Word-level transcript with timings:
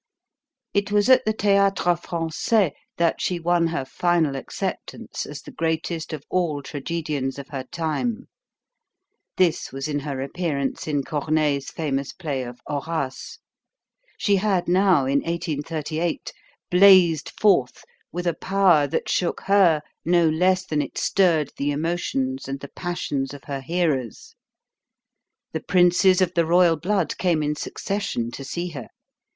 It 0.73 0.91
was 0.91 1.09
at 1.11 1.25
the 1.25 1.31
Theatre 1.31 1.95
Francais 1.95 2.73
that 2.97 3.21
she 3.21 3.39
won 3.39 3.67
her 3.67 3.85
final 3.85 4.35
acceptance 4.35 5.27
as 5.27 5.43
the 5.43 5.51
greatest 5.51 6.11
of 6.11 6.23
all 6.27 6.63
tragedians 6.63 7.37
of 7.37 7.49
her 7.49 7.65
time. 7.65 8.27
This 9.37 9.71
was 9.71 9.87
in 9.87 9.99
her 9.99 10.19
appearance 10.19 10.87
in 10.87 11.03
Corneille's 11.03 11.67
famous 11.69 12.13
play 12.13 12.41
of 12.41 12.59
"Horace." 12.65 13.37
She 14.17 14.37
had 14.37 14.67
now, 14.67 15.05
in 15.05 15.19
1838, 15.19 16.33
blazed 16.71 17.29
forth 17.39 17.85
with 18.11 18.25
a 18.25 18.33
power 18.33 18.87
that 18.87 19.07
shook 19.07 19.41
her 19.41 19.83
no, 20.03 20.27
less 20.27 20.65
than 20.65 20.81
it 20.81 20.97
stirred 20.97 21.51
the 21.57 21.69
emotions 21.69 22.47
and 22.47 22.59
the 22.59 22.69
passions 22.75 23.35
of 23.35 23.43
her 23.43 23.61
hearers. 23.61 24.33
The 25.51 25.61
princes 25.61 26.21
of 26.21 26.33
the 26.33 26.47
royal 26.47 26.75
blood 26.75 27.19
came 27.19 27.43
in 27.43 27.55
succession 27.55 28.31
to 28.31 28.43
see 28.43 28.69
her. 28.69 28.87